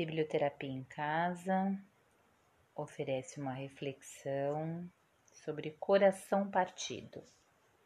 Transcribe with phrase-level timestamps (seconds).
[0.00, 1.78] Biblioterapia em Casa
[2.74, 4.90] oferece uma reflexão
[5.26, 7.22] sobre coração partido.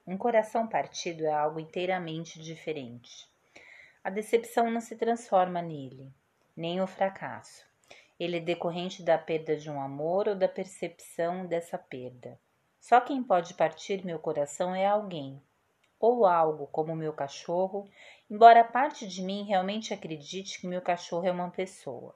[0.06, 3.28] Um coração partido é algo inteiramente diferente.
[4.04, 6.08] A decepção não se transforma nele,
[6.56, 7.66] nem o fracasso.
[8.16, 12.38] Ele é decorrente da perda de um amor ou da percepção dessa perda.
[12.78, 15.42] Só quem pode partir meu coração é alguém,
[16.04, 17.88] ou algo como meu cachorro,
[18.30, 22.14] embora parte de mim realmente acredite que meu cachorro é uma pessoa,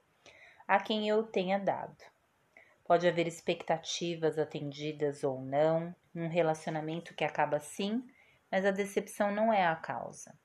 [0.67, 1.97] a quem eu tenha dado.
[2.85, 8.07] Pode haver expectativas atendidas ou não, um relacionamento que acaba sim,
[8.51, 10.39] mas a decepção não é a causa.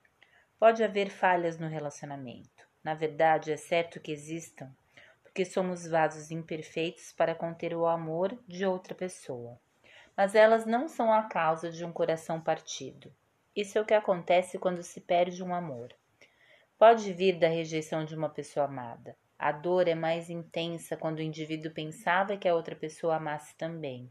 [0.57, 2.65] Pode haver falhas no relacionamento.
[2.81, 4.73] Na verdade, é certo que existam,
[5.21, 9.59] porque somos vasos imperfeitos para conter o amor de outra pessoa.
[10.15, 13.13] Mas elas não são a causa de um coração partido.
[13.55, 15.93] Isso é o que acontece quando se perde um amor.
[16.75, 19.15] Pode vir da rejeição de uma pessoa amada.
[19.37, 24.09] A dor é mais intensa quando o indivíduo pensava que a outra pessoa amasse também.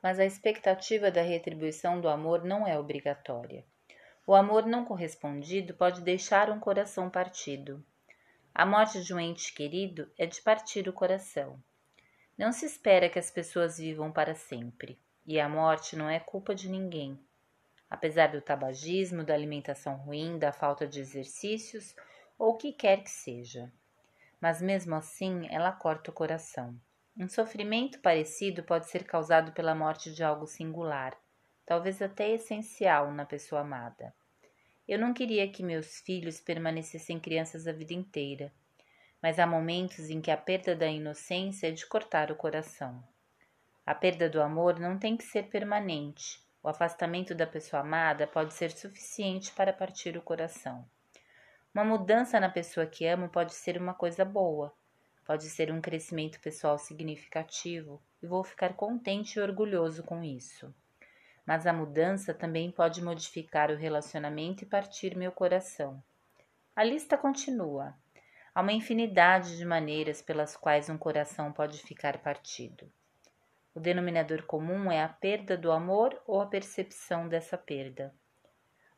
[0.00, 3.64] Mas a expectativa da retribuição do amor não é obrigatória.
[4.24, 7.84] O amor não correspondido pode deixar um coração partido.
[8.54, 11.60] A morte de um ente querido é de partir o coração.
[12.38, 16.54] Não se espera que as pessoas vivam para sempre, e a morte não é culpa
[16.54, 17.18] de ninguém
[17.92, 21.94] apesar do tabagismo, da alimentação ruim, da falta de exercícios
[22.38, 23.70] ou o que quer que seja.
[24.40, 26.74] Mas mesmo assim, ela corta o coração.
[27.14, 31.14] Um sofrimento parecido pode ser causado pela morte de algo singular,
[31.66, 34.14] talvez até essencial na pessoa amada.
[34.88, 38.50] Eu não queria que meus filhos permanecessem crianças a vida inteira,
[39.20, 43.04] mas há momentos em que a perda da inocência é de cortar o coração.
[43.84, 48.54] A perda do amor não tem que ser permanente, o afastamento da pessoa amada pode
[48.54, 50.86] ser suficiente para partir o coração.
[51.74, 54.72] Uma mudança na pessoa que amo pode ser uma coisa boa,
[55.24, 60.72] pode ser um crescimento pessoal significativo e vou ficar contente e orgulhoso com isso.
[61.44, 66.00] Mas a mudança também pode modificar o relacionamento e partir meu coração.
[66.76, 67.94] A lista continua.
[68.54, 72.88] Há uma infinidade de maneiras pelas quais um coração pode ficar partido.
[73.74, 78.14] O denominador comum é a perda do amor ou a percepção dessa perda.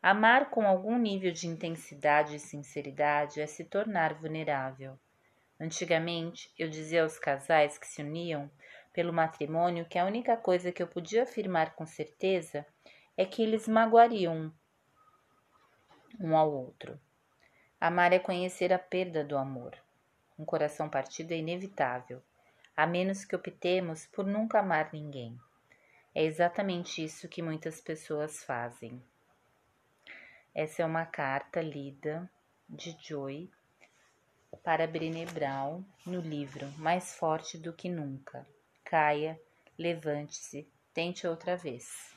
[0.03, 4.99] Amar com algum nível de intensidade e sinceridade é se tornar vulnerável.
[5.61, 8.51] Antigamente, eu dizia aos casais que se uniam
[8.93, 12.67] pelo matrimônio que a única coisa que eu podia afirmar com certeza
[13.17, 14.53] é que eles magoariam
[16.21, 17.01] um ao outro.
[17.81, 19.79] Amar é conhecer a perda do amor.
[20.37, 22.21] Um coração partido é inevitável
[22.77, 25.39] a menos que optemos por nunca amar ninguém.
[26.15, 29.03] É exatamente isso que muitas pessoas fazem.
[30.55, 32.31] Essa é uma carta lida
[32.69, 33.51] de Joy
[34.62, 38.47] para Brené Brown no livro Mais Forte do que Nunca.
[38.85, 39.41] Caia,
[39.77, 42.14] levante-se, tente outra vez.